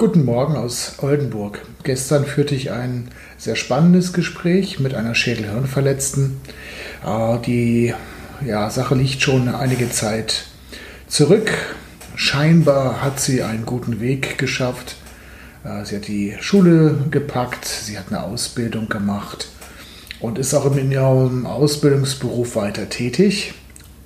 [0.00, 1.60] Guten Morgen aus Oldenburg.
[1.82, 6.40] Gestern führte ich ein sehr spannendes Gespräch mit einer Schädelhirnverletzten.
[7.04, 7.92] Ah, die
[8.42, 10.46] ja, Sache liegt schon einige Zeit
[11.06, 11.52] zurück.
[12.16, 14.96] Scheinbar hat sie einen guten Weg geschafft.
[15.64, 19.48] Ah, sie hat die Schule gepackt, sie hat eine Ausbildung gemacht
[20.18, 23.52] und ist auch in ihrem Ausbildungsberuf weiter tätig.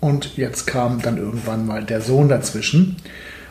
[0.00, 2.96] Und jetzt kam dann irgendwann mal der Sohn dazwischen.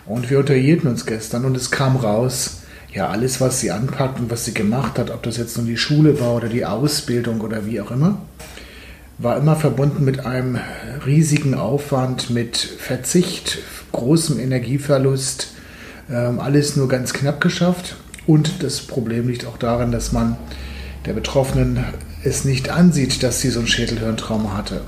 [0.06, 2.62] Und wir unterhielten uns gestern und es kam raus,
[2.94, 5.78] ja, alles, was sie anpackt und was sie gemacht hat, ob das jetzt nun die
[5.78, 8.22] Schule war oder die Ausbildung oder wie auch immer,
[9.18, 10.60] war immer verbunden mit einem
[11.06, 13.60] riesigen Aufwand, mit Verzicht,
[13.92, 15.54] großem Energieverlust,
[16.10, 17.96] ähm, alles nur ganz knapp geschafft.
[18.28, 20.38] Und das Problem liegt auch darin, dass man
[21.06, 21.84] der Betroffenen
[22.24, 24.82] es nicht ansieht, dass sie so ein Schädelhirntrauma hatte.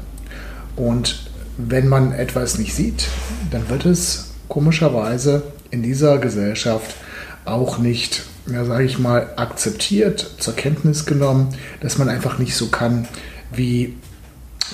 [0.75, 3.08] Und wenn man etwas nicht sieht,
[3.52, 6.96] dann wird es komischerweise in dieser Gesellschaft
[7.44, 11.50] auch nicht, ja, sage ich mal, akzeptiert, zur Kenntnis genommen,
[11.82, 13.08] dass man einfach nicht so kann,
[13.52, 13.96] wie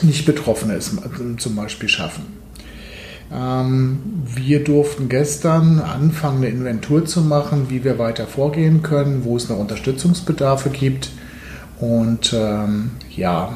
[0.01, 0.91] nicht Betroffene es
[1.37, 2.25] zum Beispiel schaffen.
[3.31, 9.37] Ähm, wir durften gestern anfangen, eine Inventur zu machen, wie wir weiter vorgehen können, wo
[9.37, 11.09] es noch Unterstützungsbedarfe gibt.
[11.79, 13.53] Und ähm, ja,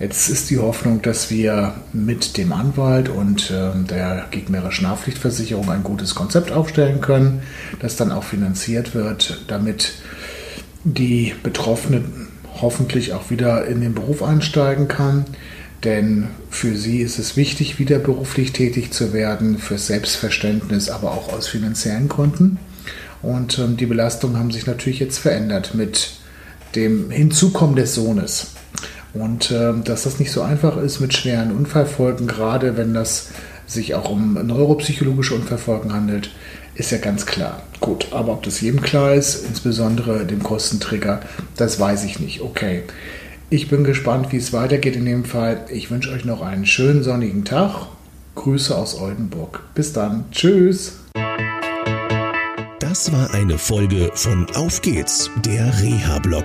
[0.00, 5.84] Jetzt ist die Hoffnung, dass wir mit dem Anwalt und äh, der gegnerischen Haftpflichtversicherung ein
[5.84, 7.42] gutes Konzept aufstellen können,
[7.78, 9.92] das dann auch finanziert wird, damit
[10.82, 12.02] die Betroffene
[12.60, 15.26] hoffentlich auch wieder in den Beruf einsteigen kann.
[15.84, 21.32] Denn für sie ist es wichtig, wieder beruflich tätig zu werden, für Selbstverständnis, aber auch
[21.32, 22.58] aus finanziellen Gründen.
[23.22, 26.14] Und ähm, die Belastungen haben sich natürlich jetzt verändert mit
[26.74, 28.48] dem Hinzukommen des Sohnes.
[29.14, 33.28] Und äh, dass das nicht so einfach ist mit schweren Unfallfolgen, gerade wenn das
[33.66, 36.30] sich auch um neuropsychologische Unfallfolgen handelt,
[36.74, 37.62] ist ja ganz klar.
[37.80, 41.20] Gut, aber ob das jedem klar ist, insbesondere dem Kostenträger,
[41.56, 42.40] das weiß ich nicht.
[42.40, 42.82] Okay.
[43.50, 45.66] Ich bin gespannt, wie es weitergeht in dem Fall.
[45.68, 47.86] Ich wünsche euch noch einen schönen sonnigen Tag.
[48.34, 49.62] Grüße aus Oldenburg.
[49.74, 50.24] Bis dann.
[50.32, 50.98] Tschüss.
[52.80, 56.44] Das war eine Folge von Auf geht's, der Reha-Blog